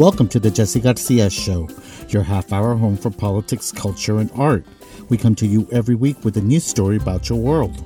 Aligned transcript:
Welcome 0.00 0.28
to 0.28 0.40
the 0.40 0.50
Jesse 0.50 0.80
Garcia 0.80 1.28
Show, 1.28 1.68
your 2.08 2.22
half 2.22 2.54
hour 2.54 2.74
home 2.74 2.96
for 2.96 3.10
politics, 3.10 3.70
culture, 3.70 4.18
and 4.18 4.30
art. 4.32 4.64
We 5.10 5.18
come 5.18 5.34
to 5.34 5.46
you 5.46 5.68
every 5.70 5.94
week 5.94 6.24
with 6.24 6.38
a 6.38 6.40
new 6.40 6.58
story 6.58 6.96
about 6.96 7.28
your 7.28 7.38
world. 7.38 7.84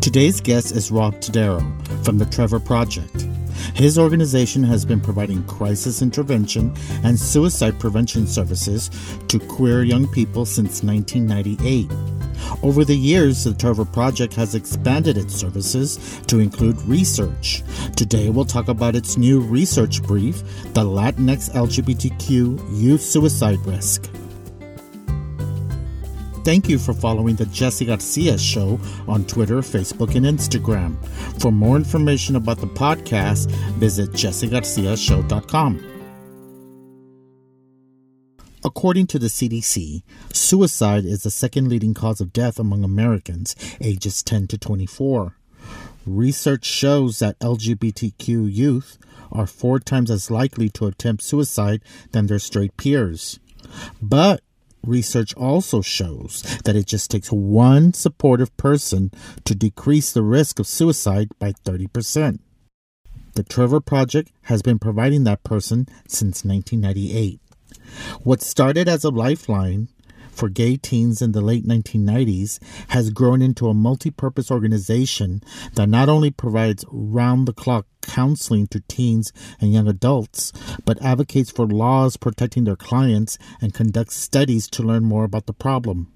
Today's 0.00 0.40
guest 0.40 0.76
is 0.76 0.92
Rob 0.92 1.14
Todaro 1.14 1.60
from 2.04 2.18
the 2.18 2.26
Trevor 2.26 2.60
Project. 2.60 3.22
His 3.74 3.98
organization 3.98 4.62
has 4.62 4.84
been 4.84 5.00
providing 5.00 5.42
crisis 5.46 6.02
intervention 6.02 6.72
and 7.02 7.18
suicide 7.18 7.80
prevention 7.80 8.28
services 8.28 8.90
to 9.26 9.40
queer 9.40 9.82
young 9.82 10.06
people 10.06 10.46
since 10.46 10.84
1998. 10.84 11.90
Over 12.62 12.84
the 12.84 12.96
years, 12.96 13.44
the 13.44 13.54
Trevor 13.54 13.84
Project 13.84 14.34
has 14.34 14.54
expanded 14.54 15.16
its 15.16 15.34
services 15.34 16.20
to 16.26 16.38
include 16.38 16.80
research. 16.82 17.62
Today, 17.96 18.30
we'll 18.30 18.44
talk 18.44 18.68
about 18.68 18.96
its 18.96 19.16
new 19.16 19.40
research 19.40 20.02
brief, 20.02 20.42
The 20.74 20.84
Latinx 20.84 21.52
LGBTQ 21.52 22.80
Youth 22.80 23.02
Suicide 23.02 23.58
Risk. 23.66 24.10
Thank 26.44 26.68
you 26.68 26.78
for 26.78 26.92
following 26.92 27.36
the 27.36 27.46
Jesse 27.46 27.84
Garcia 27.84 28.36
Show 28.36 28.80
on 29.06 29.24
Twitter, 29.26 29.58
Facebook, 29.58 30.16
and 30.16 30.26
Instagram. 30.26 30.96
For 31.40 31.52
more 31.52 31.76
information 31.76 32.34
about 32.34 32.58
the 32.58 32.66
podcast, 32.66 33.50
visit 33.76 34.10
jessegarciashow.com. 34.10 35.91
According 38.64 39.08
to 39.08 39.18
the 39.18 39.26
CDC, 39.26 40.02
suicide 40.32 41.04
is 41.04 41.24
the 41.24 41.30
second 41.30 41.68
leading 41.68 41.94
cause 41.94 42.20
of 42.20 42.32
death 42.32 42.60
among 42.60 42.84
Americans 42.84 43.56
ages 43.80 44.22
10 44.22 44.46
to 44.48 44.58
24. 44.58 45.36
Research 46.06 46.64
shows 46.64 47.18
that 47.18 47.38
LGBTQ 47.40 48.52
youth 48.52 48.98
are 49.32 49.46
four 49.46 49.80
times 49.80 50.10
as 50.10 50.30
likely 50.30 50.68
to 50.70 50.86
attempt 50.86 51.22
suicide 51.22 51.82
than 52.12 52.26
their 52.26 52.38
straight 52.38 52.76
peers. 52.76 53.40
But 54.00 54.42
research 54.84 55.34
also 55.34 55.82
shows 55.82 56.42
that 56.64 56.76
it 56.76 56.86
just 56.86 57.10
takes 57.10 57.32
one 57.32 57.92
supportive 57.94 58.56
person 58.56 59.10
to 59.44 59.54
decrease 59.54 60.12
the 60.12 60.22
risk 60.22 60.60
of 60.60 60.66
suicide 60.66 61.28
by 61.38 61.52
30%. 61.64 62.38
The 63.34 63.42
Trevor 63.42 63.80
Project 63.80 64.30
has 64.42 64.60
been 64.62 64.78
providing 64.78 65.24
that 65.24 65.42
person 65.42 65.86
since 66.06 66.44
1998. 66.44 67.40
What 68.22 68.42
started 68.42 68.88
as 68.88 69.04
a 69.04 69.10
lifeline 69.10 69.88
for 70.32 70.48
gay 70.48 70.76
teens 70.76 71.22
in 71.22 71.32
the 71.32 71.40
late 71.40 71.66
1990s 71.66 72.58
has 72.88 73.10
grown 73.10 73.42
into 73.42 73.68
a 73.68 73.74
multi 73.74 74.10
purpose 74.10 74.50
organization 74.50 75.42
that 75.74 75.88
not 75.88 76.08
only 76.08 76.30
provides 76.30 76.84
round 76.90 77.46
the 77.46 77.52
clock 77.52 77.86
counseling 78.00 78.66
to 78.68 78.80
teens 78.88 79.32
and 79.60 79.72
young 79.72 79.86
adults, 79.86 80.52
but 80.84 81.00
advocates 81.02 81.50
for 81.50 81.66
laws 81.66 82.16
protecting 82.16 82.64
their 82.64 82.76
clients 82.76 83.38
and 83.60 83.74
conducts 83.74 84.16
studies 84.16 84.68
to 84.68 84.82
learn 84.82 85.04
more 85.04 85.24
about 85.24 85.46
the 85.46 85.52
problem. 85.52 86.10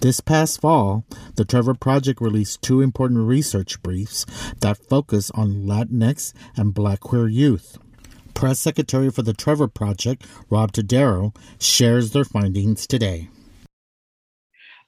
This 0.00 0.20
past 0.20 0.60
fall, 0.60 1.04
the 1.36 1.44
Trevor 1.44 1.74
Project 1.74 2.20
released 2.20 2.60
two 2.60 2.82
important 2.82 3.26
research 3.26 3.82
briefs 3.82 4.26
that 4.60 4.76
focus 4.76 5.30
on 5.30 5.64
Latinx 5.64 6.34
and 6.56 6.74
Black 6.74 7.00
queer 7.00 7.26
youth. 7.26 7.78
Press 8.36 8.60
Secretary 8.60 9.10
for 9.10 9.22
the 9.22 9.32
Trevor 9.32 9.66
Project, 9.66 10.26
Rob 10.50 10.70
Todaro, 10.70 11.34
shares 11.58 12.10
their 12.10 12.26
findings 12.26 12.86
today. 12.86 13.30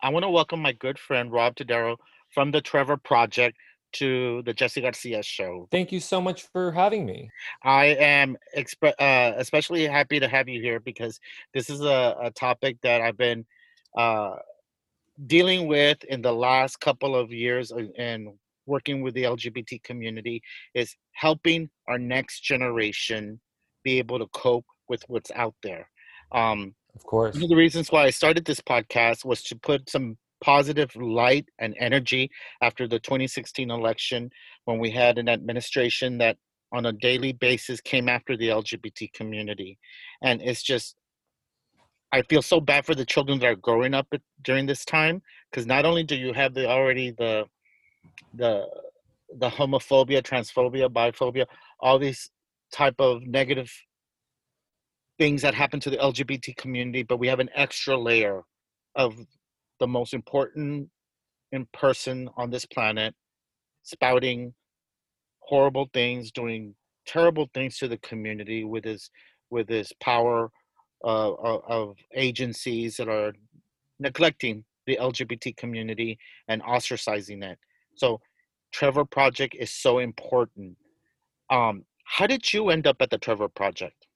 I 0.02 0.10
want 0.10 0.24
to 0.24 0.28
welcome 0.28 0.60
my 0.60 0.72
good 0.72 0.98
friend 0.98 1.32
Rob 1.32 1.56
Todaro 1.56 1.96
from 2.34 2.50
the 2.50 2.60
Trevor 2.60 2.98
Project 2.98 3.56
to 3.94 4.42
the 4.42 4.52
Jesse 4.52 4.82
Garcia 4.82 5.22
show. 5.22 5.66
Thank 5.70 5.92
you 5.92 5.98
so 5.98 6.20
much 6.20 6.42
for 6.52 6.72
having 6.72 7.06
me. 7.06 7.30
I 7.64 7.86
am 7.86 8.36
exp- 8.54 8.92
uh, 8.98 9.32
especially 9.38 9.86
happy 9.86 10.20
to 10.20 10.28
have 10.28 10.46
you 10.46 10.60
here 10.60 10.78
because 10.78 11.18
this 11.54 11.70
is 11.70 11.80
a, 11.80 12.16
a 12.24 12.30
topic 12.30 12.76
that 12.82 13.00
I've 13.00 13.16
been 13.16 13.46
uh, 13.96 14.36
dealing 15.26 15.68
with 15.68 16.04
in 16.04 16.20
the 16.20 16.34
last 16.34 16.80
couple 16.80 17.16
of 17.16 17.32
years 17.32 17.72
and 17.96 18.28
working 18.68 19.00
with 19.00 19.14
the 19.14 19.24
LGBT 19.24 19.82
community 19.82 20.42
is 20.74 20.94
helping 21.12 21.68
our 21.88 21.98
next 21.98 22.40
generation 22.40 23.40
be 23.84 23.98
able 23.98 24.18
to 24.18 24.26
cope 24.28 24.66
with 24.88 25.02
what's 25.08 25.30
out 25.32 25.54
there. 25.62 25.88
Um, 26.32 26.74
of 26.94 27.04
course. 27.04 27.34
One 27.34 27.44
of 27.44 27.48
the 27.48 27.56
reasons 27.56 27.90
why 27.92 28.04
I 28.04 28.10
started 28.10 28.44
this 28.44 28.60
podcast 28.60 29.24
was 29.24 29.42
to 29.44 29.56
put 29.56 29.88
some 29.88 30.16
positive 30.40 30.94
light 30.96 31.46
and 31.58 31.74
energy 31.78 32.30
after 32.62 32.86
the 32.86 32.98
2016 33.00 33.70
election 33.70 34.30
when 34.64 34.78
we 34.78 34.90
had 34.90 35.18
an 35.18 35.28
administration 35.28 36.18
that 36.18 36.36
on 36.72 36.86
a 36.86 36.92
daily 36.92 37.32
basis 37.32 37.80
came 37.80 38.08
after 38.08 38.36
the 38.36 38.48
LGBT 38.48 39.12
community. 39.12 39.78
And 40.22 40.42
it's 40.42 40.62
just, 40.62 40.96
I 42.12 42.22
feel 42.22 42.42
so 42.42 42.60
bad 42.60 42.84
for 42.86 42.94
the 42.94 43.06
children 43.06 43.38
that 43.40 43.46
are 43.46 43.56
growing 43.56 43.94
up 43.94 44.06
during 44.42 44.66
this 44.66 44.84
time 44.84 45.22
because 45.50 45.66
not 45.66 45.84
only 45.84 46.02
do 46.02 46.14
you 46.14 46.32
have 46.32 46.54
the 46.54 46.66
already 46.68 47.10
the 47.12 47.44
the 48.34 48.66
the 49.38 49.48
homophobia, 49.50 50.22
transphobia, 50.22 50.88
biphobia, 50.88 51.46
all 51.80 51.98
these 51.98 52.30
type 52.72 52.96
of 52.98 53.26
negative 53.26 53.72
things 55.18 55.42
that 55.42 55.54
happen 55.54 55.80
to 55.80 55.90
the 55.90 55.96
LGBT 55.96 56.56
community, 56.56 57.02
but 57.02 57.18
we 57.18 57.28
have 57.28 57.40
an 57.40 57.50
extra 57.54 57.96
layer 57.96 58.42
of 58.94 59.14
the 59.80 59.86
most 59.86 60.14
important 60.14 60.88
in 61.52 61.66
person 61.72 62.28
on 62.36 62.50
this 62.50 62.66
planet 62.66 63.14
spouting 63.82 64.52
horrible 65.40 65.88
things, 65.94 66.30
doing 66.30 66.74
terrible 67.06 67.48
things 67.54 67.78
to 67.78 67.88
the 67.88 67.96
community 67.98 68.64
with 68.64 68.84
his 68.84 69.10
with 69.50 69.68
his 69.68 69.92
power 70.00 70.50
uh, 71.04 71.32
of 71.32 71.96
agencies 72.14 72.96
that 72.96 73.08
are 73.08 73.32
neglecting 73.98 74.64
the 74.86 74.98
LGBT 75.00 75.56
community 75.56 76.18
and 76.48 76.62
ostracizing 76.62 77.42
it. 77.42 77.58
So 77.94 78.20
Trevor 78.72 79.06
Project 79.06 79.56
is 79.58 79.70
so 79.70 80.00
important. 80.00 80.76
Um, 81.50 81.84
how 82.10 82.26
did 82.26 82.52
you 82.54 82.70
end 82.70 82.86
up 82.86 82.96
at 83.00 83.10
the 83.10 83.18
Trevor 83.18 83.48
Project? 83.48 84.06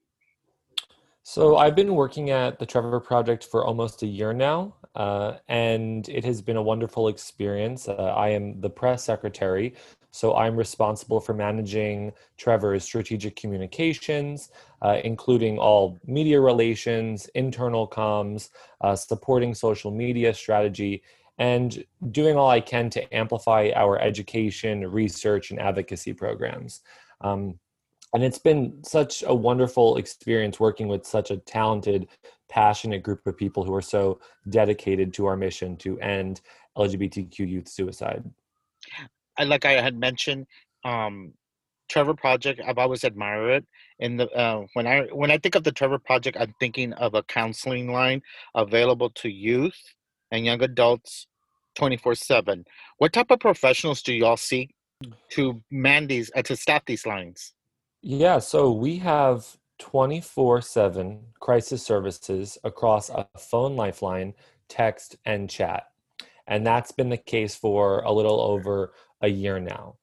So 1.23 1.57
I've 1.59 1.77
been 1.77 1.95
working 1.95 2.31
at 2.31 2.59
the 2.59 2.67
Trevor 2.67 2.99
Project 3.01 3.45
for 3.45 3.65
almost 3.65 4.03
a 4.03 4.07
year 4.07 4.33
now, 4.33 4.75
uh, 4.97 5.35
and 5.47 6.09
it 6.09 6.25
has 6.25 6.41
been 6.41 6.57
a 6.57 6.63
wonderful 6.63 7.09
experience. 7.09 7.87
Uh, 7.87 8.15
I 8.17 8.31
am 8.31 8.61
the 8.61 8.71
press 8.71 9.05
secretary, 9.05 9.75
so 10.11 10.35
I'm 10.35 10.57
responsible 10.57 11.21
for 11.21 11.35
managing 11.35 12.13
Trevor's 12.39 12.83
strategic 12.83 13.37
communications, 13.37 14.51
uh, 14.81 14.99
including 15.05 15.59
all 15.59 15.99
media 16.07 16.41
relations, 16.41 17.27
internal 17.35 17.87
comms, 17.87 18.49
uh, 18.81 18.97
supporting 18.97 19.55
social 19.55 19.91
media 19.91 20.33
strategy, 20.33 21.03
and 21.39 21.85
doing 22.11 22.37
all 22.37 22.49
I 22.49 22.61
can 22.61 22.89
to 22.91 23.15
amplify 23.15 23.71
our 23.77 23.99
education, 24.01 24.91
research, 24.91 25.51
and 25.51 25.61
advocacy 25.61 26.15
programs. 26.15 26.81
Um, 27.21 27.61
and 28.13 28.23
it's 28.23 28.39
been 28.39 28.83
such 28.85 29.25
a 29.27 29.35
wonderful 29.35 29.97
experience 29.97 30.61
working 30.61 30.89
with 30.89 31.07
such 31.07 31.31
a 31.31 31.39
talented, 31.39 32.09
passionate 32.49 33.03
group 33.03 33.27
of 33.27 33.37
people 33.37 33.65
who 33.65 33.75
are 33.75 33.83
so 33.83 34.21
dedicated 34.49 35.15
to 35.15 35.27
our 35.27 35.37
mission 35.37 35.77
to 35.79 35.99
end 36.01 36.41
LGBTQ 36.77 37.39
youth 37.39 37.69
suicide. 37.69 38.25
I, 39.39 39.45
like 39.45 39.65
I 39.65 39.81
had 39.81 39.99
mentioned, 39.99 40.47
um, 40.85 41.33
Trevor 41.89 42.15
Project. 42.15 42.61
I've 42.67 42.79
always 42.79 43.05
admired 43.05 43.51
it. 43.51 43.67
In 43.99 44.17
the 44.17 44.31
uh, 44.31 44.63
when 44.75 44.87
I 44.87 45.03
when 45.13 45.31
I 45.31 45.39
think 45.39 45.55
of 45.55 45.65
the 45.65 45.73
Trevor 45.73 45.99
Project, 45.99 46.37
I'm 46.41 46.55
thinking 46.59 46.93
of 46.95 47.15
a 47.15 47.23
counseling 47.23 47.93
line 47.93 48.23
available 48.55 49.11
to 49.11 49.29
youth 49.29 49.79
and 50.33 50.45
young 50.45 50.63
adults 50.63 51.29
24 51.77 52.15
7 52.17 52.65
what 52.99 53.13
type 53.13 53.31
of 53.31 53.39
professionals 53.39 54.03
do 54.03 54.13
y'all 54.13 54.37
seek 54.37 54.75
to 55.31 55.63
man 55.71 56.07
these 56.07 56.31
uh, 56.35 56.43
to 56.43 56.57
staff 56.57 56.85
these 56.87 57.07
lines 57.07 57.55
yeah 58.03 58.39
so 58.39 58.71
we 58.71 58.99
have 58.99 59.57
24 59.79 60.61
7 60.61 61.21
crisis 61.41 61.85
services 61.85 62.57
across 62.63 63.11
a 63.11 63.27
phone 63.37 63.75
lifeline 63.75 64.33
text 64.69 65.17
and 65.25 65.51
chat. 65.51 65.85
And 66.47 66.65
that's 66.67 66.93
been 66.93 67.09
the 67.09 67.17
case 67.17 67.55
for 67.55 68.01
a 68.01 68.13
little 68.13 68.41
over 68.41 68.93
a 69.21 69.29
year 69.29 69.59
now. 69.59 69.97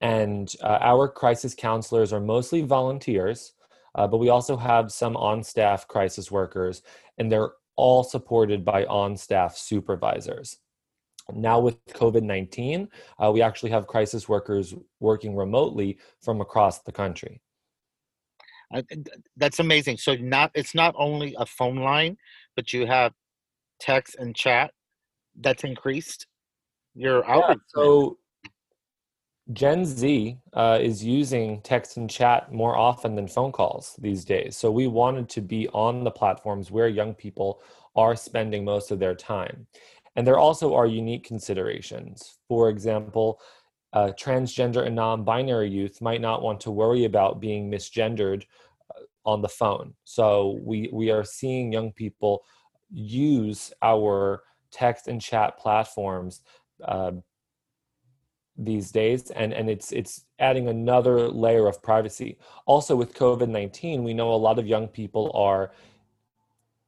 And 0.00 0.52
uh, 0.62 0.78
our 0.80 1.08
crisis 1.08 1.54
counselors 1.54 2.12
are 2.12 2.20
mostly 2.20 2.62
volunteers 2.62 3.54
uh, 3.94 4.06
but 4.06 4.18
we 4.18 4.28
also 4.28 4.56
have 4.56 4.92
some 4.92 5.16
on 5.16 5.42
staff 5.42 5.88
crisis 5.88 6.30
workers 6.30 6.82
and 7.18 7.32
they're 7.32 7.50
all 7.74 8.04
supported 8.04 8.64
by 8.64 8.84
on 8.84 9.16
staff 9.16 9.56
supervisors 9.56 10.58
now, 11.32 11.60
with 11.60 11.84
COVID 11.86 12.22
19, 12.22 12.88
uh, 13.18 13.30
we 13.32 13.42
actually 13.42 13.70
have 13.70 13.86
crisis 13.86 14.28
workers 14.28 14.74
working 15.00 15.36
remotely 15.36 15.98
from 16.20 16.40
across 16.40 16.80
the 16.80 16.92
country. 16.92 17.40
Uh, 18.74 18.82
that's 19.36 19.58
amazing. 19.58 19.96
So, 19.98 20.14
not 20.14 20.50
it's 20.54 20.74
not 20.74 20.94
only 20.98 21.34
a 21.38 21.46
phone 21.46 21.76
line, 21.76 22.16
but 22.56 22.72
you 22.72 22.86
have 22.86 23.12
text 23.80 24.16
and 24.18 24.34
chat 24.34 24.72
that's 25.40 25.64
increased 25.64 26.26
your 26.94 27.28
outreach. 27.28 27.58
Yeah, 27.76 27.82
so, 27.82 28.18
Gen 29.52 29.86
Z 29.86 30.36
uh, 30.52 30.78
is 30.80 31.02
using 31.02 31.62
text 31.62 31.96
and 31.96 32.10
chat 32.10 32.52
more 32.52 32.76
often 32.76 33.14
than 33.14 33.26
phone 33.26 33.52
calls 33.52 33.96
these 33.98 34.24
days. 34.24 34.56
So 34.56 34.70
we 34.70 34.86
wanted 34.86 35.28
to 35.30 35.40
be 35.40 35.68
on 35.68 36.04
the 36.04 36.10
platforms 36.10 36.70
where 36.70 36.88
young 36.88 37.14
people 37.14 37.62
are 37.96 38.14
spending 38.14 38.64
most 38.64 38.90
of 38.90 38.98
their 38.98 39.14
time. 39.14 39.66
And 40.16 40.26
there 40.26 40.38
also 40.38 40.74
are 40.74 40.86
unique 40.86 41.24
considerations. 41.24 42.38
For 42.48 42.68
example, 42.68 43.40
uh, 43.92 44.12
transgender 44.18 44.86
and 44.86 44.94
non 44.94 45.24
binary 45.24 45.70
youth 45.70 46.00
might 46.00 46.20
not 46.20 46.42
want 46.42 46.60
to 46.60 46.70
worry 46.70 47.04
about 47.04 47.40
being 47.40 47.70
misgendered 47.70 48.44
uh, 48.94 49.02
on 49.24 49.40
the 49.42 49.48
phone. 49.48 49.94
So 50.04 50.58
we, 50.62 50.90
we 50.92 51.10
are 51.10 51.24
seeing 51.24 51.72
young 51.72 51.92
people 51.92 52.44
use 52.90 53.72
our 53.82 54.42
text 54.70 55.08
and 55.08 55.20
chat 55.20 55.58
platforms 55.58 56.42
uh, 56.84 57.12
these 58.58 58.90
days 58.90 59.30
and 59.30 59.52
and 59.52 59.70
it's 59.70 59.92
it's 59.92 60.24
adding 60.40 60.66
another 60.68 61.28
layer 61.28 61.68
of 61.68 61.80
privacy 61.80 62.36
also 62.66 62.96
with 62.96 63.14
covid-19 63.14 64.02
we 64.02 64.12
know 64.12 64.34
a 64.34 64.34
lot 64.34 64.58
of 64.58 64.66
young 64.66 64.88
people 64.88 65.30
are 65.32 65.70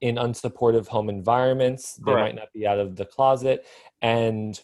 in 0.01 0.17
unsupportive 0.17 0.87
home 0.87 1.11
environments 1.11 1.95
they 2.07 2.15
might 2.15 2.35
not 2.35 2.53
be 2.55 2.67
out 2.67 2.79
of 2.79 2.97
the 2.97 3.05
closet 3.05 3.67
and 4.01 4.63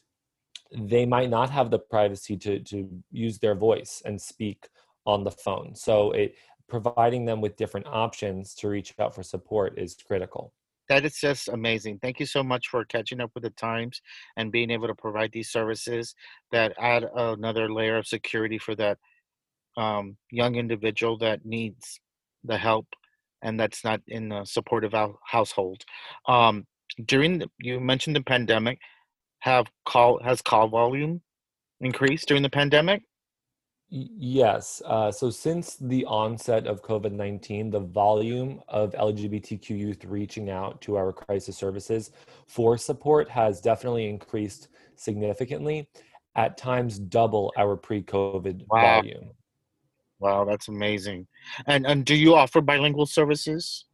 they 0.73 1.07
might 1.07 1.31
not 1.31 1.51
have 1.51 1.71
the 1.71 1.79
privacy 1.79 2.37
to 2.37 2.61
to 2.61 2.89
use 3.11 3.39
their 3.39 3.55
voice 3.55 4.03
and 4.05 4.21
speak 4.21 4.69
on 5.07 5.25
the 5.25 5.31
phone. 5.31 5.75
So 5.75 6.13
it 6.13 6.35
providing 6.69 7.25
them 7.25 7.41
with 7.41 7.57
different 7.57 7.87
options 7.87 8.55
to 8.57 8.69
reach 8.69 8.93
out 8.99 9.15
for 9.15 9.23
support 9.23 9.79
is 9.79 9.95
critical. 9.95 10.53
That 10.89 11.05
is 11.05 11.19
just 11.19 11.49
amazing. 11.49 12.01
Thank 12.01 12.19
you 12.19 12.27
so 12.27 12.43
much 12.43 12.69
for 12.69 12.85
catching 12.85 13.21
up 13.21 13.31
with 13.35 13.45
the 13.45 13.51
times 13.51 14.01
and 14.37 14.53
being 14.53 14.71
able 14.71 14.89
to 14.89 14.95
provide 14.95 15.31
these 15.33 15.51
services 15.51 16.15
that 16.53 16.73
add 16.79 17.09
another 17.15 17.71
layer 17.71 17.97
of 17.97 18.07
security 18.07 18.59
for 18.59 18.75
that 18.77 18.99
um, 19.77 20.17
young 20.31 20.57
individual 20.57 21.19
that 21.19 21.45
needs 21.45 22.01
the 22.45 22.57
help 22.57 22.87
and 23.47 23.59
that's 23.59 23.85
not 23.85 24.01
in 24.09 24.33
a 24.33 24.45
supportive 24.45 24.93
household. 25.25 25.83
Um, 26.27 26.67
during 27.07 27.39
the, 27.39 27.49
you 27.59 27.79
mentioned 27.79 28.17
the 28.17 28.23
pandemic, 28.23 28.79
have 29.39 29.67
call 29.87 30.21
has 30.23 30.43
call 30.43 30.69
volume 30.69 31.23
increased 31.81 32.27
during 32.27 32.43
the 32.43 32.51
pandemic? 32.51 33.03
Yes. 33.89 34.83
Uh, 34.85 35.13
so 35.13 35.31
since 35.31 35.77
the 35.77 36.05
onset 36.07 36.67
of 36.67 36.83
COVID 36.83 37.13
19, 37.13 37.71
the 37.71 37.79
volume 37.81 38.61
of 38.69 38.93
LGBTQ 38.93 39.71
youth 39.71 40.05
reaching 40.05 40.51
out 40.51 40.81
to 40.83 40.97
our 40.97 41.13
crisis 41.13 41.57
services 41.57 42.11
for 42.49 42.77
support 42.77 43.29
has 43.29 43.61
definitely 43.61 44.09
increased 44.09 44.69
significantly, 44.97 45.89
at 46.35 46.59
times 46.59 46.99
double 46.99 47.53
our 47.57 47.77
pre 47.77 48.03
COVID 48.03 48.65
wow. 48.69 49.01
volume. 49.01 49.31
Wow, 50.19 50.45
that's 50.45 50.69
amazing. 50.69 51.27
And, 51.67 51.87
and 51.87 52.05
do 52.05 52.15
you 52.15 52.35
offer 52.35 52.61
bilingual 52.61 53.07
services? 53.07 53.85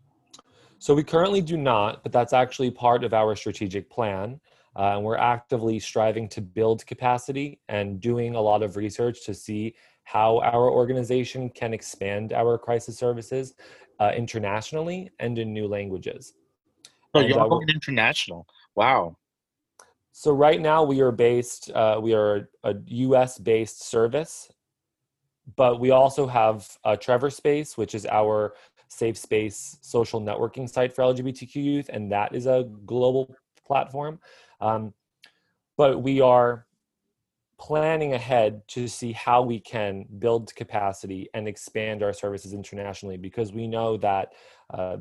So 0.78 0.94
we 0.94 1.04
currently 1.04 1.40
do 1.40 1.56
not, 1.56 2.02
but 2.02 2.12
that's 2.12 2.32
actually 2.32 2.70
part 2.70 3.04
of 3.04 3.14
our 3.14 3.36
strategic 3.36 3.90
plan. 3.90 4.40
Uh, 4.74 4.96
and 4.96 5.04
we're 5.04 5.16
actively 5.16 5.78
striving 5.78 6.28
to 6.30 6.40
build 6.40 6.84
capacity 6.86 7.60
and 7.68 8.00
doing 8.00 8.34
a 8.34 8.40
lot 8.40 8.62
of 8.62 8.76
research 8.76 9.24
to 9.26 9.34
see 9.34 9.74
how 10.04 10.40
our 10.40 10.70
organization 10.70 11.48
can 11.50 11.74
expand 11.74 12.32
our 12.32 12.58
crisis 12.58 12.98
services 12.98 13.54
uh, 14.00 14.10
internationally 14.16 15.10
and 15.20 15.38
in 15.38 15.52
new 15.52 15.68
languages. 15.68 16.34
So 17.14 17.20
and, 17.20 17.28
you're 17.28 17.40
uh, 17.40 17.48
going 17.48 17.68
international. 17.68 18.46
Wow. 18.74 19.18
So 20.12 20.32
right 20.32 20.60
now 20.60 20.82
we 20.82 21.00
are 21.00 21.12
based, 21.12 21.70
uh, 21.70 21.98
we 22.02 22.14
are 22.14 22.48
a 22.64 22.74
US 22.86 23.38
based 23.38 23.82
service, 23.84 24.50
but 25.56 25.80
we 25.80 25.90
also 25.90 26.26
have 26.26 26.68
a 26.84 26.96
Trevor 26.96 27.30
Space, 27.30 27.76
which 27.76 27.94
is 27.94 28.06
our 28.06 28.54
safe 28.88 29.16
space 29.16 29.78
social 29.80 30.20
networking 30.20 30.68
site 30.68 30.94
for 30.94 31.02
LGBTQ 31.02 31.54
youth, 31.56 31.90
and 31.92 32.12
that 32.12 32.34
is 32.34 32.46
a 32.46 32.68
global 32.84 33.34
platform. 33.66 34.18
Um, 34.60 34.92
but 35.76 36.02
we 36.02 36.20
are 36.20 36.66
planning 37.58 38.12
ahead 38.12 38.60
to 38.66 38.88
see 38.88 39.12
how 39.12 39.40
we 39.42 39.60
can 39.60 40.04
build 40.18 40.54
capacity 40.54 41.28
and 41.32 41.46
expand 41.46 42.02
our 42.02 42.12
services 42.12 42.52
internationally 42.52 43.16
because 43.16 43.52
we 43.52 43.66
know 43.66 43.96
that 43.96 44.32
uh, 44.74 44.96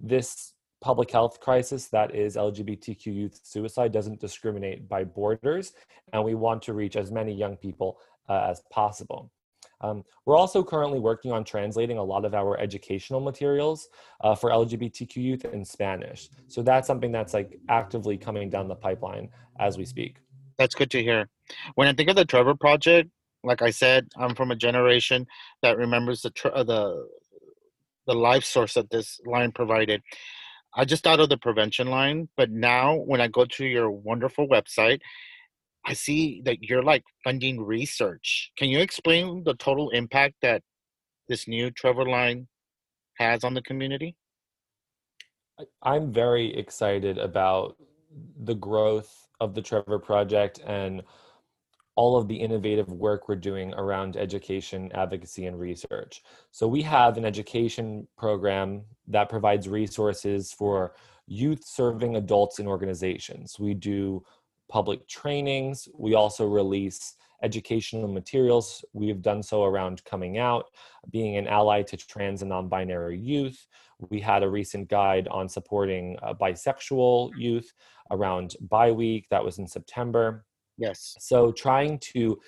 this 0.00 0.54
public 0.80 1.10
health 1.10 1.40
crisis 1.40 1.88
that 1.88 2.14
is 2.14 2.36
LGBTQ 2.36 3.06
youth 3.06 3.40
suicide 3.42 3.92
doesn't 3.92 4.20
discriminate 4.20 4.88
by 4.88 5.04
borders, 5.04 5.72
and 6.12 6.24
we 6.24 6.34
want 6.34 6.62
to 6.62 6.72
reach 6.72 6.96
as 6.96 7.10
many 7.10 7.32
young 7.32 7.56
people 7.56 7.98
uh, 8.28 8.46
as 8.48 8.62
possible. 8.70 9.30
Um, 9.80 10.04
we're 10.26 10.36
also 10.36 10.62
currently 10.62 10.98
working 10.98 11.32
on 11.32 11.44
translating 11.44 11.98
a 11.98 12.02
lot 12.02 12.24
of 12.24 12.34
our 12.34 12.58
educational 12.58 13.20
materials 13.20 13.88
uh, 14.22 14.34
for 14.34 14.50
LGBTQ 14.50 15.16
youth 15.16 15.44
in 15.44 15.64
Spanish. 15.64 16.28
So 16.48 16.62
that's 16.62 16.86
something 16.86 17.12
that's 17.12 17.34
like 17.34 17.60
actively 17.68 18.16
coming 18.16 18.50
down 18.50 18.68
the 18.68 18.74
pipeline 18.74 19.28
as 19.58 19.78
we 19.78 19.84
speak. 19.84 20.16
That's 20.58 20.74
good 20.74 20.90
to 20.90 21.02
hear. 21.02 21.28
When 21.76 21.86
I 21.86 21.92
think 21.92 22.10
of 22.10 22.16
the 22.16 22.24
Trevor 22.24 22.54
Project, 22.54 23.10
like 23.44 23.62
I 23.62 23.70
said, 23.70 24.08
I'm 24.16 24.34
from 24.34 24.50
a 24.50 24.56
generation 24.56 25.26
that 25.62 25.78
remembers 25.78 26.22
the 26.22 26.32
uh, 26.52 26.64
the 26.64 27.08
the 28.06 28.14
life 28.14 28.44
source 28.44 28.74
that 28.74 28.90
this 28.90 29.20
line 29.26 29.52
provided. 29.52 30.02
I 30.74 30.84
just 30.84 31.04
thought 31.04 31.20
of 31.20 31.28
the 31.28 31.36
prevention 31.36 31.88
line, 31.88 32.28
but 32.36 32.50
now 32.50 32.96
when 32.96 33.20
I 33.20 33.28
go 33.28 33.44
to 33.44 33.64
your 33.64 33.90
wonderful 33.90 34.48
website, 34.48 35.00
I 35.88 35.94
see 35.94 36.42
that 36.44 36.62
you're 36.62 36.82
like 36.82 37.02
funding 37.24 37.62
research. 37.64 38.52
Can 38.58 38.68
you 38.68 38.78
explain 38.78 39.42
the 39.44 39.54
total 39.54 39.88
impact 39.90 40.34
that 40.42 40.62
this 41.28 41.48
new 41.48 41.70
Trevor 41.70 42.04
line 42.04 42.46
has 43.16 43.42
on 43.42 43.54
the 43.54 43.62
community? 43.62 44.14
I'm 45.82 46.12
very 46.12 46.54
excited 46.54 47.16
about 47.16 47.76
the 48.44 48.54
growth 48.54 49.28
of 49.40 49.54
the 49.54 49.62
Trevor 49.62 49.98
Project 49.98 50.60
and 50.66 51.02
all 51.96 52.18
of 52.18 52.28
the 52.28 52.36
innovative 52.36 52.92
work 52.92 53.26
we're 53.26 53.34
doing 53.34 53.72
around 53.74 54.18
education, 54.18 54.92
advocacy, 54.92 55.46
and 55.46 55.58
research. 55.58 56.22
So, 56.52 56.68
we 56.68 56.82
have 56.82 57.16
an 57.16 57.24
education 57.24 58.06
program 58.16 58.82
that 59.08 59.28
provides 59.28 59.68
resources 59.68 60.52
for 60.52 60.94
youth 61.26 61.64
serving 61.64 62.16
adults 62.16 62.58
in 62.58 62.66
organizations. 62.66 63.58
We 63.58 63.74
do 63.74 64.22
public 64.68 65.06
trainings. 65.08 65.88
We 65.96 66.14
also 66.14 66.46
release 66.46 67.14
educational 67.42 68.08
materials. 68.08 68.84
We've 68.92 69.22
done 69.22 69.42
so 69.42 69.64
around 69.64 70.04
coming 70.04 70.38
out, 70.38 70.66
being 71.10 71.36
an 71.36 71.46
ally 71.46 71.82
to 71.82 71.96
trans 71.96 72.42
and 72.42 72.48
non 72.48 72.68
binary 72.68 73.18
youth. 73.18 73.66
We 74.10 74.20
had 74.20 74.42
a 74.42 74.48
recent 74.48 74.88
guide 74.88 75.28
on 75.28 75.48
supporting 75.48 76.18
uh, 76.22 76.34
bisexual 76.34 77.32
youth 77.36 77.72
around 78.10 78.56
Bi 78.60 78.90
Week, 78.92 79.26
that 79.30 79.44
was 79.44 79.58
in 79.58 79.66
September. 79.66 80.44
Yes. 80.76 81.16
So, 81.18 81.50
trying 81.52 81.98
to 82.12 82.40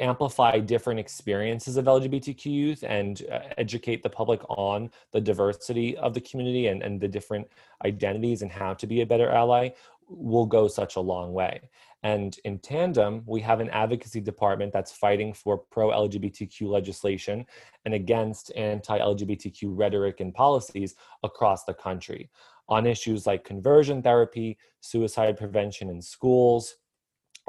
amplify 0.00 0.58
different 0.58 0.98
experiences 0.98 1.76
of 1.76 1.84
LGBTQ 1.84 2.46
youth 2.46 2.84
and 2.86 3.22
uh, 3.30 3.40
educate 3.58 4.02
the 4.02 4.10
public 4.10 4.40
on 4.48 4.90
the 5.12 5.20
diversity 5.20 5.96
of 5.98 6.14
the 6.14 6.20
community 6.20 6.66
and, 6.66 6.82
and 6.82 7.00
the 7.00 7.06
different 7.06 7.46
identities 7.84 8.42
and 8.42 8.50
how 8.50 8.74
to 8.74 8.86
be 8.86 9.02
a 9.02 9.06
better 9.06 9.30
ally 9.30 9.68
will 10.08 10.46
go 10.46 10.68
such 10.68 10.96
a 10.96 11.00
long 11.00 11.32
way. 11.32 11.60
And 12.02 12.36
in 12.44 12.58
tandem, 12.58 13.22
we 13.26 13.40
have 13.40 13.60
an 13.60 13.70
advocacy 13.70 14.20
department 14.20 14.72
that's 14.72 14.92
fighting 14.92 15.32
for 15.32 15.56
pro 15.56 15.88
LGBTQ 15.88 16.68
legislation 16.68 17.46
and 17.84 17.94
against 17.94 18.52
anti 18.56 18.98
LGBTQ 18.98 19.70
rhetoric 19.72 20.20
and 20.20 20.34
policies 20.34 20.94
across 21.22 21.64
the 21.64 21.74
country 21.74 22.30
on 22.68 22.86
issues 22.86 23.26
like 23.26 23.44
conversion 23.44 24.02
therapy, 24.02 24.58
suicide 24.80 25.36
prevention 25.36 25.88
in 25.88 26.00
schools, 26.00 26.76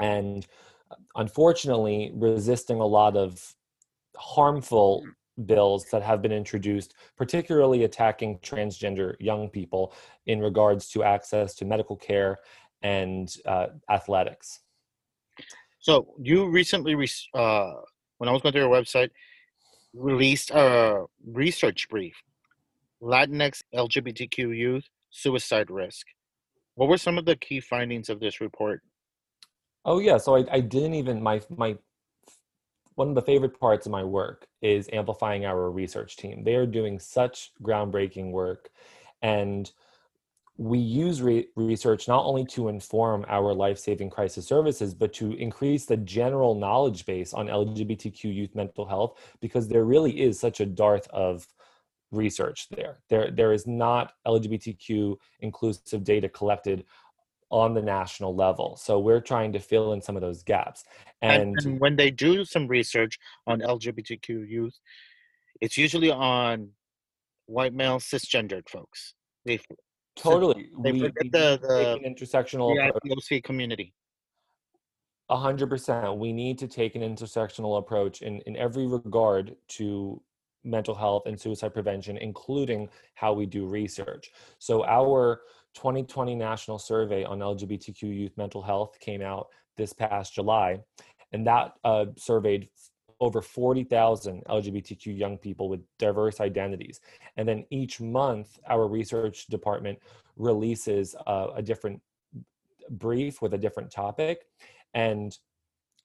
and 0.01 0.45
uh, 0.91 0.95
unfortunately, 1.15 2.11
resisting 2.15 2.79
a 2.79 2.85
lot 2.85 3.15
of 3.15 3.55
harmful 4.15 5.03
bills 5.45 5.85
that 5.91 6.01
have 6.01 6.21
been 6.21 6.31
introduced, 6.31 6.93
particularly 7.17 7.83
attacking 7.83 8.39
transgender 8.39 9.15
young 9.19 9.49
people 9.49 9.93
in 10.25 10.39
regards 10.39 10.87
to 10.89 11.03
access 11.03 11.53
to 11.55 11.65
medical 11.65 11.95
care 11.95 12.37
and 12.81 13.35
uh, 13.45 13.67
athletics. 13.89 14.61
So 15.79 16.15
you 16.21 16.49
recently, 16.49 16.93
uh, 17.33 17.71
when 18.17 18.29
I 18.29 18.31
was 18.31 18.41
going 18.41 18.53
through 18.53 18.61
your 18.61 18.71
website, 18.71 19.09
released 19.93 20.51
a 20.51 21.05
research 21.25 21.87
brief, 21.89 22.15
Latinx 23.01 23.61
LGBTQ 23.73 24.57
youth 24.57 24.85
suicide 25.09 25.69
risk. 25.69 26.07
What 26.75 26.89
were 26.89 26.97
some 26.97 27.17
of 27.17 27.25
the 27.25 27.35
key 27.35 27.59
findings 27.59 28.09
of 28.09 28.19
this 28.19 28.41
report? 28.41 28.81
Oh 29.85 29.99
yeah, 29.99 30.17
so 30.17 30.35
I, 30.35 30.45
I 30.51 30.59
didn't 30.59 30.95
even 30.95 31.21
my 31.21 31.41
my 31.49 31.77
one 32.95 33.09
of 33.09 33.15
the 33.15 33.21
favorite 33.21 33.59
parts 33.59 33.85
of 33.85 33.91
my 33.91 34.03
work 34.03 34.47
is 34.61 34.89
amplifying 34.91 35.45
our 35.45 35.69
research 35.69 36.17
team. 36.17 36.43
They 36.43 36.55
are 36.55 36.65
doing 36.65 36.99
such 36.99 37.51
groundbreaking 37.61 38.31
work. 38.31 38.69
And 39.21 39.69
we 40.57 40.79
use 40.79 41.21
re- 41.21 41.47
research 41.55 42.07
not 42.07 42.23
only 42.25 42.45
to 42.45 42.69
inform 42.69 43.25
our 43.27 43.53
life-saving 43.53 44.09
crisis 44.09 44.47
services 44.47 44.93
but 44.93 45.11
to 45.13 45.33
increase 45.33 45.85
the 45.85 45.97
general 45.97 46.55
knowledge 46.55 47.05
base 47.05 47.33
on 47.33 47.47
lgbtq 47.47 48.23
youth 48.23 48.55
mental 48.55 48.85
health 48.85 49.19
because 49.41 49.67
there 49.67 49.83
really 49.83 50.21
is 50.21 50.39
such 50.39 50.61
a 50.61 50.65
dearth 50.65 51.07
of 51.09 51.45
research 52.11 52.69
there 52.69 52.99
there 53.09 53.31
there 53.31 53.51
is 53.51 53.67
not 53.67 54.13
lgbtq 54.25 55.17
inclusive 55.41 56.05
data 56.05 56.29
collected 56.29 56.85
on 57.51 57.73
the 57.73 57.81
national 57.81 58.35
level 58.35 58.75
so 58.75 58.99
we're 58.99 59.21
trying 59.21 59.53
to 59.53 59.59
fill 59.59 59.93
in 59.93 60.01
some 60.01 60.15
of 60.15 60.21
those 60.21 60.43
gaps 60.43 60.83
and, 61.21 61.41
and, 61.41 61.55
and 61.65 61.79
when 61.79 61.95
they 61.95 62.09
do 62.09 62.43
some 62.43 62.67
research 62.67 63.17
on 63.47 63.59
lgbtq 63.61 64.27
youth 64.27 64.77
it's 65.61 65.77
usually 65.77 66.11
on 66.11 66.69
white 67.45 67.73
male 67.73 67.99
cisgendered 67.99 68.67
folks 68.67 69.13
they 69.45 69.59
Totally. 70.15 70.69
They 70.81 70.91
we, 70.93 70.99
forget 70.99 71.31
the, 71.31 71.59
the 71.61 71.99
intersectional 72.07 72.73
the 73.03 73.41
community. 73.41 73.93
A 75.29 75.37
hundred 75.37 75.69
percent. 75.69 76.17
We 76.17 76.31
need 76.31 76.57
to 76.59 76.67
take 76.67 76.95
an 76.95 77.01
intersectional 77.01 77.79
approach 77.79 78.21
in, 78.21 78.39
in 78.41 78.55
every 78.55 78.87
regard 78.87 79.55
to 79.69 80.21
mental 80.63 80.95
health 80.95 81.23
and 81.25 81.39
suicide 81.39 81.73
prevention, 81.73 82.17
including 82.17 82.89
how 83.15 83.33
we 83.33 83.45
do 83.45 83.65
research. 83.65 84.31
So 84.59 84.85
our 84.85 85.41
2020 85.75 86.35
national 86.35 86.79
survey 86.79 87.23
on 87.23 87.39
LGBTQ 87.39 88.03
youth 88.03 88.37
mental 88.37 88.61
health 88.61 88.97
came 88.99 89.21
out 89.21 89.47
this 89.77 89.93
past 89.93 90.33
July, 90.33 90.79
and 91.31 91.45
that 91.45 91.73
uh, 91.83 92.05
surveyed 92.17 92.69
over 93.19 93.41
40,000 93.41 94.43
LGBTQ 94.45 95.17
young 95.17 95.37
people 95.37 95.69
with 95.69 95.81
diverse 95.97 96.41
identities. 96.41 96.99
And 97.37 97.47
then 97.47 97.65
each 97.69 98.01
month, 98.01 98.59
our 98.67 98.87
research 98.87 99.47
department 99.47 99.99
releases 100.35 101.15
uh, 101.27 101.47
a 101.55 101.61
different 101.61 102.01
brief 102.89 103.41
with 103.41 103.53
a 103.53 103.57
different 103.57 103.91
topic. 103.91 104.47
And 104.93 105.37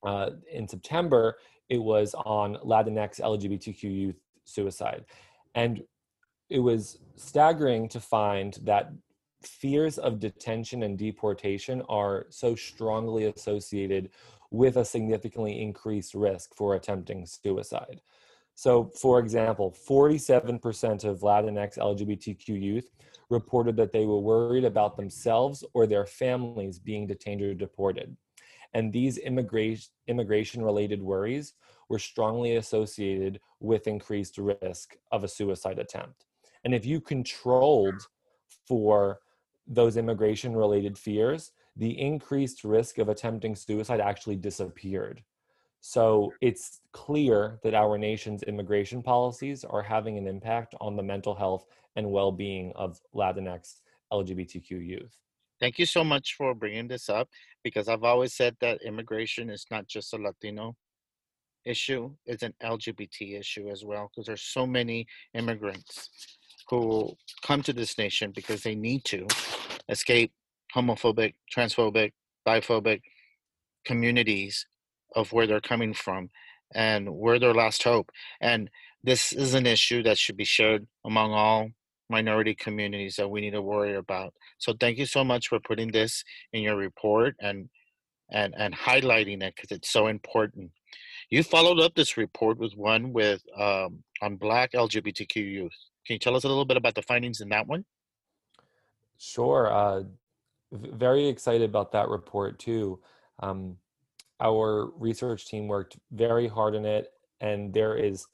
uh, 0.05 0.31
in 0.53 0.69
September, 0.69 1.39
it 1.69 1.79
was 1.79 2.15
on 2.15 2.57
Latinx 2.65 3.21
LGBTQ 3.21 3.83
youth 3.83 4.21
suicide. 4.45 5.05
And 5.55 5.83
it 6.49 6.61
was 6.61 6.99
staggering 7.17 7.89
to 7.89 8.01
find 8.01 8.59
that 8.63 8.93
fears 9.43 9.99
of 9.99 10.21
detention 10.21 10.83
and 10.83 10.99
deportation 10.99 11.83
are 11.89 12.27
so 12.31 12.55
strongly 12.55 13.27
associated 13.27 14.11
with 14.51 14.77
a 14.77 14.85
significantly 14.85 15.61
increased 15.63 16.15
risk 16.15 16.55
for 16.55 16.75
attempting 16.75 17.25
suicide. 17.27 18.01
So, 18.55 18.91
for 19.01 19.19
example, 19.19 19.75
47% 19.89 21.05
of 21.05 21.21
Latinx 21.21 21.79
LGBTQ 21.79 22.49
youth 22.61 22.91
reported 23.31 23.77
that 23.77 23.93
they 23.93 24.05
were 24.05 24.19
worried 24.19 24.65
about 24.65 24.97
themselves 24.97 25.65
or 25.73 25.87
their 25.87 26.05
families 26.05 26.79
being 26.79 27.07
detained 27.07 27.43
or 27.43 27.55
deported. 27.55 28.17
And 28.75 28.93
these 28.93 29.19
immigration 29.19 30.63
related 30.63 31.01
worries 31.01 31.55
were 31.89 31.99
strongly 31.99 32.57
associated 32.57 33.41
with 33.61 33.87
increased 33.87 34.37
risk 34.37 34.97
of 35.11 35.25
a 35.25 35.29
suicide 35.29 35.79
attempt. 35.79 36.27
And 36.65 36.75
if 36.75 36.85
you 36.85 37.01
controlled 37.01 38.03
for 38.67 39.21
those 39.71 39.97
immigration 39.97 40.55
related 40.55 40.99
fears, 40.99 41.53
the 41.77 41.99
increased 41.99 42.65
risk 42.65 42.99
of 42.99 43.09
attempting 43.09 43.55
suicide 43.55 44.01
actually 44.01 44.37
disappeared. 44.37 45.23
So 45.81 46.35
it's 46.43 46.81
clear 46.93 47.59
that 47.63 47.73
our 47.73 47.97
nation's 47.97 48.43
immigration 48.43 49.03
policies 49.03 49.65
are 49.65 49.83
having 49.83 50.19
an 50.19 50.27
impact 50.27 50.75
on 50.81 50.97
the 50.97 51.03
mental 51.03 51.35
health 51.35 51.65
and 51.97 52.11
well 52.11 52.33
being 52.33 52.73
of 52.75 53.01
Latinx 53.15 53.77
LGBTQ 54.13 54.71
youth. 54.87 55.17
Thank 55.61 55.79
you 55.79 55.87
so 55.87 56.03
much 56.03 56.35
for 56.37 56.55
bringing 56.55 56.89
this 56.89 57.09
up 57.09 57.29
because 57.63 57.89
I've 57.89 58.05
always 58.05 58.35
said 58.35 58.57
that 58.61 58.83
immigration 58.83 59.51
is 59.51 59.65
not 59.71 59.87
just 59.87 60.13
a 60.13 60.17
Latino 60.17 60.75
issue, 61.65 62.11
it's 62.27 62.43
an 62.43 62.55
LGBT 62.63 63.39
issue 63.39 63.69
as 63.69 63.85
well 63.85 64.11
because 64.11 64.27
there's 64.27 64.43
so 64.43 64.67
many 64.67 65.07
immigrants 65.35 66.09
who 66.69 67.13
come 67.43 67.63
to 67.63 67.73
this 67.73 67.99
nation 67.99 68.33
because 68.35 68.63
they 68.63 68.75
need 68.75 69.05
to 69.05 69.27
escape 69.91 70.33
homophobic, 70.75 71.35
transphobic, 71.55 72.13
biphobic 72.47 73.01
communities 73.85 74.67
of 75.17 75.33
where 75.33 75.47
they're 75.47 75.61
coming 75.61 75.95
from 75.95 76.31
and 76.75 77.13
we're 77.13 77.39
their 77.39 77.55
last 77.55 77.83
hope. 77.83 78.11
And 78.41 78.71
this 79.03 79.33
is 79.33 79.55
an 79.55 79.67
issue 79.67 80.03
that 80.05 80.19
should 80.19 80.37
be 80.37 80.45
shared 80.45 80.87
among 81.05 81.33
all 81.33 81.71
minority 82.09 82.55
communities 82.55 83.17
that 83.17 83.31
we 83.31 83.41
need 83.41 83.53
to 83.53 83.63
worry 83.63 83.95
about. 83.97 84.35
So 84.59 84.75
thank 84.79 84.99
you 84.99 85.07
so 85.07 85.25
much 85.25 85.49
for 85.49 85.61
putting 85.61 85.93
this 85.93 86.25
in 86.53 86.63
your 86.63 86.77
report 86.77 87.37
and 87.41 87.69
and 88.33 88.55
and 88.57 88.75
highlighting 88.75 89.43
it 89.43 89.55
because 89.57 89.73
it's 89.73 89.91
so 89.91 90.07
important. 90.07 90.71
You 91.31 91.43
followed 91.43 91.81
up 91.81 91.95
this 91.95 92.17
report 92.17 92.59
with 92.59 92.75
one 92.75 93.13
with 93.13 93.43
um, 93.59 94.03
on 94.23 94.37
Black 94.37 94.73
LGBTQ 94.73 95.37
youth. 95.37 95.73
Can 96.07 96.15
you 96.15 96.19
tell 96.19 96.37
us 96.37 96.45
a 96.45 96.49
little 96.49 96.65
bit 96.65 96.77
about 96.77 96.95
the 96.95 97.03
findings 97.03 97.41
in 97.41 97.49
that 97.51 97.67
one? 97.67 97.85
Sure. 99.21 99.71
Uh, 99.71 100.05
very 100.73 101.29
excited 101.29 101.69
about 101.69 101.93
that 101.93 102.09
report 102.09 102.59
too. 102.59 102.99
Um, 103.41 103.77
our 104.41 104.87
research 104.97 105.47
team 105.47 105.69
worked 105.69 105.99
very 106.11 106.49
hard 106.49 106.75
on 106.75 106.87
it, 106.87 107.13
and 107.43 107.71
there 107.71 107.97
is 107.97 108.27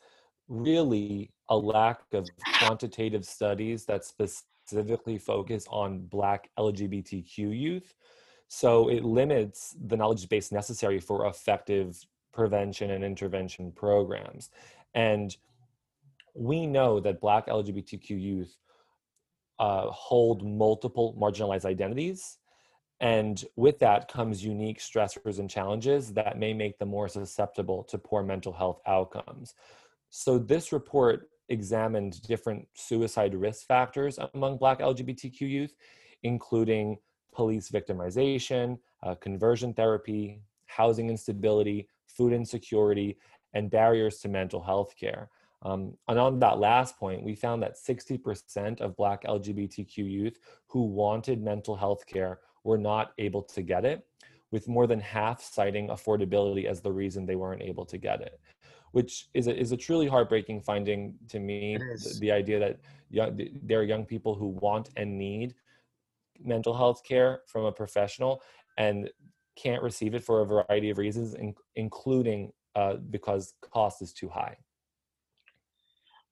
really 0.46 1.32
a 1.48 1.56
lack 1.56 2.02
of 2.12 2.28
quantitative 2.60 3.24
studies 3.24 3.84
that 3.86 4.04
specifically 4.04 5.18
focus 5.18 5.66
on 5.70 6.06
Black 6.06 6.50
LGBTQ 6.56 7.36
youth. 7.36 7.92
So 8.46 8.88
it 8.88 9.04
limits 9.04 9.74
the 9.88 9.96
knowledge 9.96 10.28
base 10.28 10.52
necessary 10.52 11.00
for 11.00 11.26
effective 11.26 11.98
prevention 12.32 12.92
and 12.92 13.02
intervention 13.02 13.72
programs. 13.72 14.50
And 14.94 15.36
we 16.32 16.64
know 16.64 17.00
that 17.00 17.20
Black 17.20 17.48
LGBTQ 17.48 18.10
youth 18.10 18.56
uh, 19.58 19.86
hold 19.90 20.46
multiple 20.46 21.16
marginalized 21.20 21.64
identities. 21.64 22.38
And 23.00 23.44
with 23.56 23.78
that 23.80 24.10
comes 24.10 24.42
unique 24.42 24.78
stressors 24.78 25.38
and 25.38 25.50
challenges 25.50 26.14
that 26.14 26.38
may 26.38 26.54
make 26.54 26.78
them 26.78 26.88
more 26.88 27.08
susceptible 27.08 27.84
to 27.84 27.98
poor 27.98 28.22
mental 28.22 28.52
health 28.52 28.80
outcomes. 28.86 29.54
So, 30.08 30.38
this 30.38 30.72
report 30.72 31.28
examined 31.48 32.22
different 32.22 32.66
suicide 32.74 33.34
risk 33.34 33.66
factors 33.66 34.18
among 34.34 34.56
Black 34.56 34.80
LGBTQ 34.80 35.40
youth, 35.42 35.74
including 36.22 36.96
police 37.34 37.70
victimization, 37.70 38.78
uh, 39.02 39.14
conversion 39.14 39.74
therapy, 39.74 40.40
housing 40.66 41.10
instability, 41.10 41.88
food 42.06 42.32
insecurity, 42.32 43.18
and 43.52 43.70
barriers 43.70 44.18
to 44.20 44.28
mental 44.28 44.62
health 44.62 44.94
care. 44.98 45.28
Um, 45.66 45.96
and 46.06 46.16
on 46.16 46.38
that 46.38 46.58
last 46.60 46.96
point, 46.96 47.24
we 47.24 47.34
found 47.34 47.60
that 47.64 47.74
60% 47.74 48.80
of 48.80 48.96
Black 48.96 49.24
LGBTQ 49.24 49.96
youth 49.96 50.38
who 50.68 50.84
wanted 50.84 51.42
mental 51.42 51.74
health 51.74 52.06
care 52.06 52.38
were 52.62 52.78
not 52.78 53.12
able 53.18 53.42
to 53.42 53.62
get 53.62 53.84
it, 53.84 54.06
with 54.52 54.68
more 54.68 54.86
than 54.86 55.00
half 55.00 55.42
citing 55.42 55.88
affordability 55.88 56.66
as 56.66 56.80
the 56.80 56.92
reason 56.92 57.26
they 57.26 57.34
weren't 57.34 57.62
able 57.62 57.84
to 57.84 57.98
get 57.98 58.20
it, 58.20 58.40
which 58.92 59.26
is 59.34 59.48
a, 59.48 59.58
is 59.58 59.72
a 59.72 59.76
truly 59.76 60.06
heartbreaking 60.06 60.60
finding 60.60 61.16
to 61.28 61.40
me. 61.40 61.76
The, 61.76 62.16
the, 62.20 62.30
idea 62.30 62.60
that 62.60 62.78
young, 63.10 63.40
there 63.60 63.80
are 63.80 63.84
young 63.84 64.04
people 64.04 64.36
who 64.36 64.46
want 64.46 64.90
and 64.96 65.18
need 65.18 65.56
mental 66.40 66.76
health 66.76 67.02
care 67.02 67.40
from 67.48 67.64
a 67.64 67.72
professional 67.72 68.40
and 68.78 69.10
can't 69.56 69.82
receive 69.82 70.14
it 70.14 70.22
for 70.22 70.42
a 70.42 70.46
variety 70.46 70.90
of 70.90 70.98
reasons, 70.98 71.34
in, 71.34 71.54
including 71.74 72.52
uh, 72.76 72.94
because 73.10 73.54
cost 73.62 74.00
is 74.00 74.12
too 74.12 74.28
high. 74.28 74.56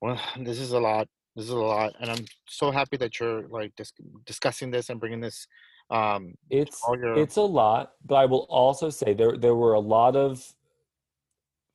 Well, 0.05 0.21
this 0.39 0.61
is 0.61 0.73
a 0.73 0.79
lot. 0.79 1.09
This 1.35 1.47
is 1.47 1.51
a 1.51 1.57
lot, 1.57 1.95
and 2.01 2.11
I'm 2.11 2.25
so 2.47 2.71
happy 2.71 2.97
that 2.99 3.19
you're 3.19 3.49
like 3.49 3.73
dis- 3.77 3.93
discussing 4.25 4.71
this 4.71 4.89
and 4.89 5.01
bringing 5.01 5.21
this. 5.21 5.49
Um, 5.91 6.35
it's 6.49 6.81
your... 6.93 7.19
it's 7.19 7.37
a 7.37 7.43
lot, 7.43 7.93
but 8.07 8.15
I 8.15 8.27
will 8.27 8.47
also 8.49 8.89
say 8.89 9.15
there 9.15 9.37
there 9.37 9.57
were 9.57 9.75
a 9.75 9.81
lot 9.81 10.15
of 10.15 10.45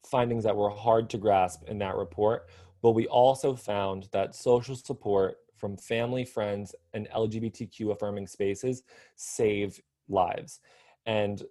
findings 0.09 0.45
that 0.45 0.55
were 0.55 0.69
hard 0.69 1.09
to 1.09 1.17
grasp 1.17 1.63
in 1.67 1.77
that 1.79 1.95
report. 1.95 2.48
But 2.81 2.91
we 2.91 3.07
also 3.07 3.53
found 3.55 4.07
that 4.13 4.33
social 4.33 4.75
support 4.75 5.36
from 5.57 5.75
family, 5.75 6.24
friends, 6.24 6.74
and 6.93 7.09
LGBTQ 7.09 7.91
affirming 7.91 8.27
spaces 8.27 8.83
save 9.17 9.77
lives. 10.07 10.62
And 11.05 11.43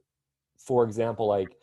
for 0.57 0.85
example, 0.85 1.27
like 1.27 1.55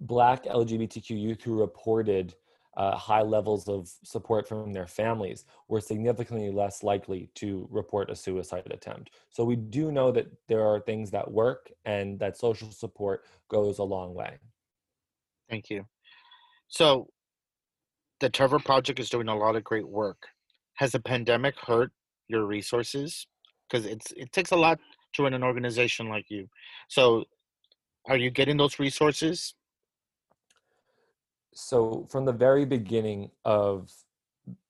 Black 0.00 0.44
LGBTQ 0.44 1.18
youth 1.18 1.42
who 1.42 1.58
reported 1.58 2.34
uh, 2.76 2.96
high 2.96 3.22
levels 3.22 3.68
of 3.68 3.88
support 4.02 4.48
from 4.48 4.72
their 4.72 4.86
families 4.86 5.44
were 5.68 5.80
significantly 5.80 6.50
less 6.50 6.82
likely 6.82 7.30
to 7.34 7.68
report 7.70 8.10
a 8.10 8.16
suicide 8.16 8.66
attempt. 8.70 9.10
So 9.30 9.44
we 9.44 9.56
do 9.56 9.92
know 9.92 10.10
that 10.12 10.26
there 10.48 10.66
are 10.66 10.80
things 10.80 11.10
that 11.12 11.30
work 11.30 11.70
and 11.84 12.18
that 12.18 12.36
social 12.36 12.70
support 12.70 13.24
goes 13.48 13.78
a 13.78 13.84
long 13.84 14.14
way. 14.14 14.38
Thank 15.48 15.70
you. 15.70 15.86
So 16.68 17.08
the 18.20 18.30
Trevor 18.30 18.58
Project 18.58 18.98
is 18.98 19.10
doing 19.10 19.28
a 19.28 19.36
lot 19.36 19.56
of 19.56 19.64
great 19.64 19.88
work. 19.88 20.26
Has 20.74 20.92
the 20.92 21.00
pandemic 21.00 21.54
hurt 21.58 21.92
your 22.28 22.46
resources 22.46 23.26
because 23.68 23.86
it's 23.86 24.12
it 24.12 24.32
takes 24.32 24.50
a 24.50 24.56
lot 24.56 24.78
to 25.14 25.22
run 25.22 25.34
an 25.34 25.42
organization 25.42 26.08
like 26.08 26.26
you. 26.28 26.48
So, 26.88 27.24
are 28.08 28.16
you 28.16 28.30
getting 28.30 28.56
those 28.56 28.78
resources? 28.78 29.54
So, 31.54 32.06
from 32.10 32.24
the 32.24 32.32
very 32.32 32.64
beginning 32.64 33.30
of 33.44 33.92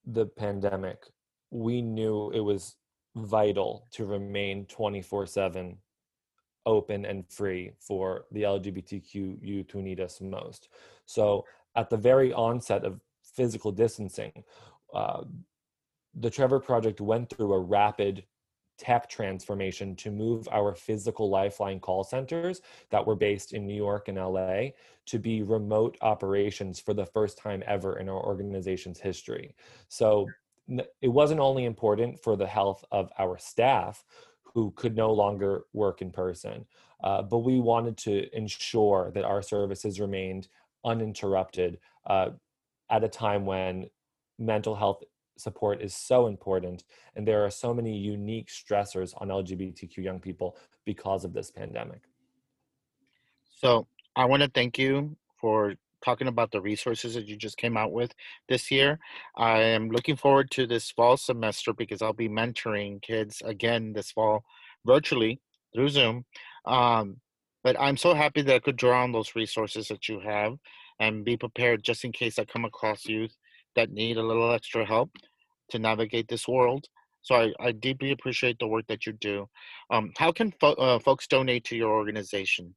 the 0.06 0.26
pandemic, 0.26 1.06
we 1.50 1.80
knew 1.80 2.30
it 2.30 2.40
was 2.40 2.76
vital 3.16 3.86
to 3.92 4.04
remain 4.04 4.66
24 4.66 5.26
7 5.26 5.78
open 6.66 7.04
and 7.04 7.26
free 7.28 7.72
for 7.78 8.24
the 8.32 8.42
LGBTQ 8.42 9.38
youth 9.42 9.70
who 9.70 9.82
need 9.82 10.00
us 10.00 10.20
most. 10.20 10.68
So, 11.06 11.46
at 11.74 11.88
the 11.88 11.96
very 11.96 12.32
onset 12.34 12.84
of 12.84 13.00
physical 13.22 13.72
distancing, 13.72 14.44
uh, 14.92 15.24
the 16.14 16.30
Trevor 16.30 16.60
Project 16.60 17.00
went 17.00 17.30
through 17.30 17.54
a 17.54 17.58
rapid 17.60 18.24
tech 18.78 19.08
transformation 19.08 19.94
to 19.96 20.10
move 20.10 20.48
our 20.50 20.74
physical 20.74 21.30
lifeline 21.30 21.80
call 21.80 22.04
centers 22.04 22.60
that 22.90 23.06
were 23.06 23.14
based 23.14 23.52
in 23.52 23.66
New 23.66 23.74
York 23.74 24.08
and 24.08 24.18
LA 24.18 24.68
to 25.06 25.18
be 25.18 25.42
remote 25.42 25.96
operations 26.00 26.80
for 26.80 26.94
the 26.94 27.06
first 27.06 27.38
time 27.38 27.62
ever 27.66 27.98
in 27.98 28.08
our 28.08 28.22
organization's 28.22 28.98
history. 28.98 29.54
So 29.88 30.26
it 31.00 31.08
wasn't 31.08 31.40
only 31.40 31.64
important 31.66 32.22
for 32.22 32.36
the 32.36 32.46
health 32.46 32.84
of 32.90 33.10
our 33.18 33.38
staff 33.38 34.04
who 34.42 34.72
could 34.76 34.96
no 34.96 35.12
longer 35.12 35.64
work 35.72 36.00
in 36.00 36.10
person, 36.10 36.64
uh, 37.02 37.22
but 37.22 37.38
we 37.38 37.60
wanted 37.60 37.96
to 37.98 38.34
ensure 38.36 39.10
that 39.14 39.24
our 39.24 39.42
services 39.42 40.00
remained 40.00 40.48
uninterrupted 40.84 41.78
uh, 42.06 42.30
at 42.90 43.04
a 43.04 43.08
time 43.08 43.44
when 43.44 43.86
mental 44.38 44.74
health 44.74 45.02
support 45.36 45.82
is 45.82 45.94
so 45.94 46.26
important 46.26 46.84
and 47.16 47.26
there 47.26 47.44
are 47.44 47.50
so 47.50 47.74
many 47.74 47.96
unique 47.96 48.48
stressors 48.48 49.14
on 49.20 49.28
lgbtq 49.28 49.96
young 49.96 50.20
people 50.20 50.56
because 50.84 51.24
of 51.24 51.32
this 51.32 51.50
pandemic. 51.50 52.02
So 53.56 53.86
i 54.16 54.24
want 54.24 54.42
to 54.42 54.50
thank 54.50 54.78
you 54.78 55.16
for 55.40 55.74
talking 56.04 56.28
about 56.28 56.50
the 56.52 56.60
resources 56.60 57.14
that 57.14 57.26
you 57.26 57.36
just 57.36 57.56
came 57.56 57.78
out 57.78 57.90
with 57.90 58.12
this 58.46 58.70
year. 58.70 58.98
I 59.36 59.60
am 59.60 59.88
looking 59.88 60.16
forward 60.16 60.50
to 60.50 60.66
this 60.66 60.90
fall 60.90 61.16
semester 61.16 61.72
because 61.72 62.02
i'll 62.02 62.12
be 62.12 62.28
mentoring 62.28 63.00
kids 63.00 63.42
again 63.44 63.92
this 63.92 64.10
fall 64.10 64.44
virtually 64.84 65.40
through 65.74 65.88
zoom. 65.88 66.24
Um, 66.66 67.16
but 67.64 67.80
i'm 67.80 67.96
so 67.96 68.14
happy 68.14 68.42
that 68.42 68.54
i 68.54 68.58
could 68.60 68.76
draw 68.76 69.02
on 69.02 69.10
those 69.10 69.34
resources 69.34 69.88
that 69.88 70.08
you 70.08 70.20
have 70.20 70.56
and 71.00 71.24
be 71.24 71.36
prepared 71.36 71.82
just 71.82 72.04
in 72.04 72.12
case 72.12 72.38
i 72.38 72.44
come 72.44 72.64
across 72.64 73.06
youth 73.06 73.36
that 73.76 73.90
need 73.90 74.16
a 74.16 74.22
little 74.22 74.52
extra 74.52 74.84
help 74.84 75.10
to 75.70 75.78
navigate 75.78 76.28
this 76.28 76.46
world. 76.46 76.86
So 77.22 77.34
I, 77.36 77.52
I 77.58 77.72
deeply 77.72 78.12
appreciate 78.12 78.58
the 78.58 78.66
work 78.66 78.86
that 78.88 79.06
you 79.06 79.14
do. 79.14 79.48
Um, 79.90 80.12
how 80.16 80.30
can 80.30 80.52
fo- 80.60 80.74
uh, 80.74 80.98
folks 80.98 81.26
donate 81.26 81.64
to 81.64 81.76
your 81.76 81.90
organization? 81.90 82.74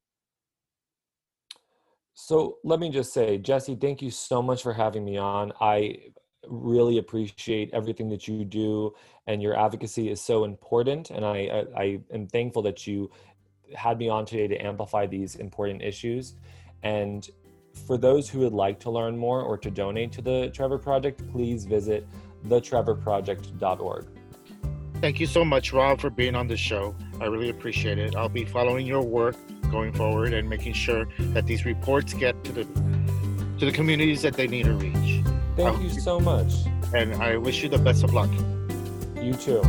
So 2.14 2.56
let 2.64 2.80
me 2.80 2.90
just 2.90 3.12
say, 3.12 3.38
Jesse, 3.38 3.76
thank 3.76 4.02
you 4.02 4.10
so 4.10 4.42
much 4.42 4.62
for 4.62 4.72
having 4.72 5.04
me 5.04 5.16
on. 5.18 5.52
I 5.60 5.98
really 6.48 6.98
appreciate 6.98 7.70
everything 7.72 8.08
that 8.08 8.26
you 8.26 8.44
do, 8.44 8.94
and 9.26 9.42
your 9.42 9.56
advocacy 9.56 10.10
is 10.10 10.20
so 10.20 10.44
important. 10.44 11.10
And 11.10 11.24
I, 11.24 11.64
I, 11.76 11.82
I 11.82 12.00
am 12.12 12.26
thankful 12.26 12.62
that 12.62 12.86
you 12.86 13.10
had 13.74 13.98
me 13.98 14.08
on 14.08 14.24
today 14.26 14.48
to 14.48 14.56
amplify 14.56 15.06
these 15.06 15.36
important 15.36 15.82
issues. 15.82 16.34
And 16.82 17.28
for 17.86 17.96
those 17.96 18.28
who 18.28 18.40
would 18.40 18.52
like 18.52 18.78
to 18.80 18.90
learn 18.90 19.16
more 19.16 19.42
or 19.42 19.56
to 19.58 19.70
donate 19.70 20.12
to 20.12 20.22
the 20.22 20.50
Trevor 20.50 20.78
Project, 20.78 21.26
please 21.30 21.64
visit 21.64 22.06
thetrevorproject.org. 22.46 24.06
Thank 25.00 25.20
you 25.20 25.26
so 25.26 25.44
much, 25.44 25.72
Rob, 25.72 26.00
for 26.00 26.10
being 26.10 26.34
on 26.34 26.48
the 26.48 26.56
show. 26.56 26.94
I 27.20 27.26
really 27.26 27.50
appreciate 27.50 27.98
it. 27.98 28.16
I'll 28.16 28.28
be 28.28 28.44
following 28.44 28.86
your 28.86 29.02
work 29.02 29.36
going 29.70 29.92
forward 29.92 30.32
and 30.32 30.48
making 30.48 30.72
sure 30.72 31.06
that 31.18 31.46
these 31.46 31.64
reports 31.64 32.14
get 32.14 32.42
to 32.44 32.52
the 32.52 32.64
to 33.58 33.66
the 33.66 33.72
communities 33.72 34.22
that 34.22 34.34
they 34.34 34.46
need 34.46 34.64
to 34.64 34.72
reach. 34.72 35.22
Thank 35.56 35.82
you 35.82 35.90
so 35.90 36.20
much. 36.20 36.52
And 36.94 37.14
I 37.16 37.36
wish 37.36 37.62
you 37.62 37.68
the 37.68 37.78
best 37.78 38.04
of 38.04 38.14
luck. 38.14 38.30
You 39.20 39.34
too. 39.34 39.62